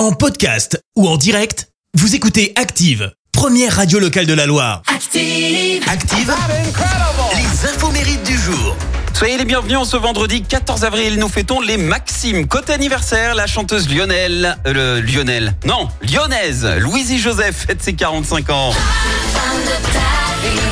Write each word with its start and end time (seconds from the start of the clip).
En 0.00 0.12
podcast 0.12 0.82
ou 0.96 1.06
en 1.06 1.18
direct, 1.18 1.68
vous 1.92 2.14
écoutez 2.14 2.54
Active, 2.56 3.12
première 3.32 3.76
radio 3.76 3.98
locale 3.98 4.24
de 4.24 4.32
la 4.32 4.46
Loire. 4.46 4.80
Active. 4.86 5.84
Active, 5.86 6.34
les 7.34 7.68
infos 7.68 7.90
mérites 7.90 8.22
du 8.22 8.34
jour. 8.38 8.74
Soyez 9.12 9.36
les 9.36 9.44
bienvenus 9.44 9.76
en 9.76 9.84
ce 9.84 9.98
vendredi 9.98 10.42
14 10.42 10.84
avril. 10.84 11.18
Nous 11.18 11.28
fêtons 11.28 11.60
les 11.60 11.76
Maximes. 11.76 12.48
Côté 12.48 12.72
anniversaire, 12.72 13.34
la 13.34 13.46
chanteuse 13.46 13.94
Lionel, 13.94 14.56
euh, 14.66 14.72
le 14.72 15.00
Lionel, 15.02 15.54
non, 15.66 15.90
lyonnaise, 16.00 16.66
Louisie 16.78 17.18
Joseph 17.18 17.66
fête 17.66 17.82
ses 17.82 17.92
45 17.92 18.48
ans. 18.48 18.72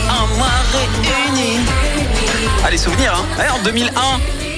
Un 0.08 0.36
mois 0.38 0.48
réunis. 1.02 1.66
Ah, 2.64 2.70
les 2.70 2.78
souvenirs, 2.78 3.12
hein. 3.14 3.38
Ouais, 3.38 3.48
en 3.50 3.62
2001, 3.62 3.90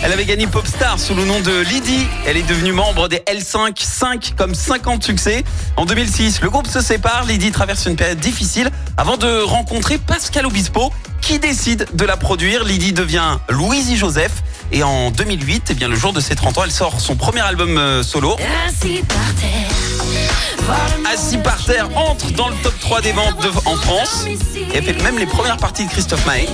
elle 0.03 0.13
avait 0.13 0.25
gagné 0.25 0.47
Popstar 0.47 0.99
sous 0.99 1.15
le 1.15 1.25
nom 1.25 1.41
de 1.41 1.61
Lydie. 1.61 2.07
Elle 2.27 2.37
est 2.37 2.43
devenue 2.49 2.73
membre 2.73 3.09
des 3.09 3.19
L5, 3.19 3.73
5 3.77 4.35
comme 4.37 4.55
50 4.55 5.05
succès. 5.05 5.45
En 5.77 5.85
2006, 5.85 6.41
le 6.41 6.49
groupe 6.51 6.67
se 6.67 6.81
sépare. 6.81 7.25
Lydie 7.27 7.51
traverse 7.51 7.87
une 7.87 7.97
période 7.97 8.19
difficile 8.19 8.71
avant 8.97 9.17
de 9.17 9.43
rencontrer 9.43 9.99
Pascal 9.99 10.47
Obispo 10.47 10.93
qui 11.21 11.39
décide 11.39 11.87
de 11.93 12.05
la 12.05 12.17
produire. 12.17 12.65
Lydie 12.65 12.93
devient 12.93 13.37
Louisie 13.51 13.97
Joseph. 13.97 14.33
Et 14.73 14.83
en 14.83 15.11
2008, 15.11 15.65
eh 15.71 15.75
bien, 15.75 15.89
le 15.89 15.97
jour 15.97 16.13
de 16.13 16.21
ses 16.21 16.35
30 16.35 16.59
ans, 16.59 16.63
elle 16.65 16.71
sort 16.71 17.01
son 17.01 17.17
premier 17.17 17.41
album 17.41 17.77
euh, 17.77 18.03
solo. 18.03 18.37
Assis 18.67 19.03
par 19.07 19.35
terre. 19.41 21.13
Assis 21.13 21.39
par 21.39 21.63
terre 21.65 21.89
entre 21.97 22.31
dans 22.33 22.49
le 22.49 22.55
top 22.63 22.79
3 22.81 23.01
des 23.01 23.13
ventes 23.13 23.43
de- 23.43 23.51
en 23.69 23.77
France. 23.77 24.25
Et 24.27 24.77
elle 24.79 24.85
fait 24.85 25.03
même 25.03 25.19
les 25.19 25.27
premières 25.27 25.57
parties 25.57 25.85
de 25.87 25.91
Christophe 25.91 26.25
Maé. 26.27 26.49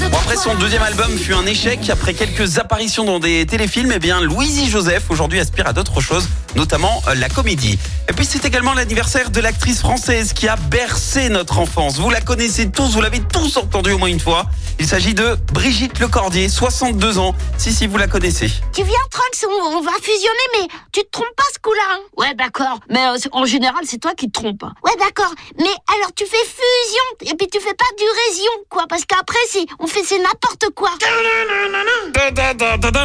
Bon, 0.00 0.16
après 0.16 0.36
son 0.36 0.54
deuxième 0.54 0.82
album 0.82 1.16
fut 1.18 1.34
un 1.34 1.46
échec. 1.46 1.88
Après 1.90 2.14
quelques 2.14 2.58
apparitions 2.58 3.04
dans 3.04 3.20
des 3.20 3.44
téléfilms, 3.46 3.92
eh 3.94 3.98
bien 3.98 4.20
Louisie 4.20 4.68
Joseph 4.68 5.04
aujourd'hui 5.10 5.38
aspire 5.38 5.66
à 5.68 5.72
d'autres 5.72 6.00
choses, 6.00 6.26
notamment 6.56 7.02
euh, 7.08 7.14
la 7.14 7.28
comédie. 7.28 7.78
Et 8.08 8.12
puis 8.12 8.24
c'est 8.24 8.44
également 8.44 8.74
l'anniversaire 8.74 9.30
de 9.30 9.40
l'actrice 9.40 9.80
française 9.80 10.32
qui 10.32 10.48
a 10.48 10.56
bercé 10.56 11.28
notre 11.28 11.58
enfance. 11.58 11.98
Vous 11.98 12.10
la 12.10 12.20
connaissez 12.20 12.70
tous, 12.70 12.90
vous 12.92 13.00
l'avez 13.00 13.20
tous 13.20 13.56
entendu 13.56 13.92
au 13.92 13.98
moins 13.98 14.08
une 14.08 14.20
fois. 14.20 14.46
Il 14.78 14.86
s'agit 14.86 15.14
de 15.14 15.36
Brigitte 15.52 15.98
Lecordier, 16.00 16.48
62 16.48 17.18
ans. 17.18 17.34
Si 17.58 17.72
si 17.72 17.86
vous 17.86 17.98
la 17.98 18.06
connaissez. 18.08 18.48
Tu 18.72 18.82
viens, 18.82 18.94
Trunks, 19.10 19.44
on, 19.48 19.76
on 19.76 19.80
va 19.82 19.92
fusionner, 20.02 20.46
mais 20.60 20.68
tu 20.92 21.02
te 21.02 21.10
trompes 21.12 21.36
pas 21.36 21.44
ce 21.54 21.58
coup-là. 21.60 21.82
hein 21.92 22.00
ouais, 22.16 22.34
d'accord. 22.34 22.80
Mais 22.88 23.04
euh, 23.06 23.16
en 23.32 23.44
général, 23.44 23.80
c'est 23.84 23.98
toi 23.98 24.12
qui 24.16 24.26
te 24.30 24.32
trompes. 24.40 24.62
hein. 24.64 24.72
Ouais, 24.82 24.92
d'accord. 24.98 25.32
Mais 25.58 25.68
alors, 25.94 26.10
tu 26.16 26.24
fais 26.24 26.36
fusion, 26.38 27.30
et 27.32 27.36
puis 27.36 27.46
tu 27.52 27.60
fais 27.60 27.74
pas 27.74 27.84
durésion, 27.98 28.50
quoi. 28.70 28.84
Parce 28.88 29.04
qu'après, 29.04 29.38
c'est, 29.50 29.66
on 29.78 29.86
c'est 30.04 30.18
n'importe 30.18 30.66
quoi. 30.74 30.90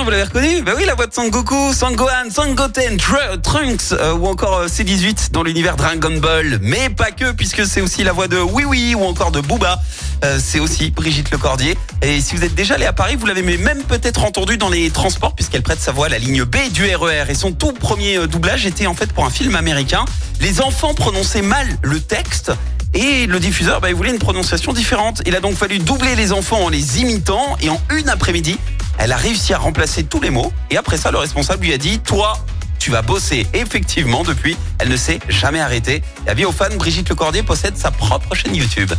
Vous 0.04 0.10
l'avez 0.12 0.24
reconnu 0.24 0.62
Bah 0.62 0.74
oui, 0.76 0.86
la 0.86 0.94
voix 0.96 1.08
de 1.08 1.14
Sangoku, 1.14 1.74
Sangohan, 1.74 2.30
Sangoten, 2.32 2.98
Tr- 2.98 3.42
Trunks 3.42 3.92
euh, 3.94 4.14
ou 4.14 4.28
encore 4.28 4.60
euh, 4.60 4.68
C18 4.68 5.32
dans 5.32 5.44
l'univers 5.44 5.76
Dragon 5.76 6.18
Ball. 6.18 6.60
Mais 6.62 6.90
pas 6.90 7.12
que, 7.12 7.32
puisque 7.32 7.66
c'est 7.66 7.82
aussi 7.82 8.04
la 8.04 8.12
voix 8.12 8.28
de 8.28 8.38
Oui 8.40 8.66
Oui 8.66 8.96
ou 8.96 9.04
encore 9.04 9.32
de 9.32 9.42
Booba. 9.42 9.80
Euh, 10.24 10.40
c'est 10.44 10.60
aussi 10.60 10.92
Brigitte 10.92 11.32
Lecordier. 11.32 11.78
Et 12.02 12.22
si 12.22 12.36
vous 12.36 12.44
êtes 12.44 12.56
déjà 12.56 12.76
allé 12.76 12.86
à 12.86 12.94
Paris, 12.94 13.16
vous 13.16 13.26
l'avez 13.26 13.42
même 13.58 13.84
peut-être 13.84 14.24
entendu 14.24 14.58
dans 14.58 14.70
les 14.70 14.90
transports, 14.92 15.34
puisqu'elle 15.36 15.64
prête 15.64 15.80
sa 15.82 15.92
voix 15.92 16.06
à 16.08 16.10
la 16.10 16.20
ligne 16.20 16.44
B 16.44 16.58
du 16.72 16.94
RER. 16.96 17.26
Et 17.30 17.36
son 17.36 17.52
tout 17.52 17.74
premier 17.74 18.28
doublage 18.28 18.66
était 18.66 18.88
en 18.88 18.94
fait 18.94 19.12
pour 19.12 19.26
un 19.26 19.30
film 19.32 19.56
américain. 19.56 20.06
Les 20.42 20.62
enfants 20.62 20.94
prononçaient 20.94 21.42
mal 21.42 21.68
le 21.82 22.00
texte. 22.00 22.52
Et 22.96 23.28
le 23.28 23.40
diffuseur, 23.42 23.82
bah, 23.82 23.90
il 23.90 23.96
voulait 23.96 24.12
une 24.12 24.20
prononciation 24.20 24.72
différente. 24.72 25.22
Il 25.26 25.36
a 25.36 25.42
donc 25.42 25.56
fallu 25.56 25.80
doubler 25.80 26.16
les 26.16 26.32
enfants 26.32 26.64
en 26.64 26.70
les 26.70 27.02
imitant. 27.02 27.58
Et 27.62 27.70
en 27.70 27.80
une 27.94 28.08
après-midi, 28.08 28.58
elle 28.98 29.12
a 29.12 29.18
réussi 29.18 29.54
à 29.54 29.58
remplacer 29.58 30.04
tous 30.04 30.22
les 30.22 30.30
mots. 30.30 30.54
Et 30.72 30.78
après 30.78 30.98
ça, 30.98 31.12
le 31.12 31.18
responsable 31.18 31.66
lui 31.66 31.74
a 31.74 31.78
dit, 31.78 32.00
toi, 32.00 32.40
tu 32.80 32.92
vas 32.92 33.02
bosser. 33.02 33.46
Effectivement, 33.54 34.24
depuis, 34.24 34.56
elle 34.80 34.88
ne 34.88 34.96
s'est 34.96 35.20
jamais 35.28 35.60
arrêtée. 35.60 36.04
La 36.26 36.34
vie 36.34 36.46
aux 36.46 36.54
fans, 36.54 36.74
Brigitte 36.78 37.10
Lecordier 37.10 37.44
possède 37.44 37.76
sa 37.78 37.92
propre 37.92 38.34
chaîne 38.34 38.56
YouTube. 38.56 38.92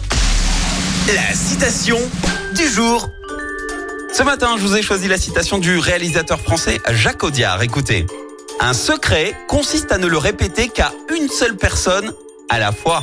La 1.14 1.34
citation 1.34 1.98
du 2.54 2.68
jour. 2.68 3.08
Ce 4.12 4.22
matin, 4.22 4.56
je 4.58 4.62
vous 4.62 4.76
ai 4.76 4.82
choisi 4.82 5.08
la 5.08 5.18
citation 5.18 5.56
du 5.56 5.78
réalisateur 5.78 6.38
français 6.38 6.80
Jacques 6.92 7.24
Audiard. 7.24 7.62
Écoutez. 7.62 8.06
Un 8.60 8.72
secret 8.72 9.34
consiste 9.48 9.92
à 9.92 9.98
ne 9.98 10.06
le 10.06 10.18
répéter 10.18 10.68
qu'à 10.68 10.92
une 11.14 11.28
seule 11.28 11.56
personne 11.56 12.12
à 12.50 12.58
la 12.58 12.72
fois. 12.72 13.02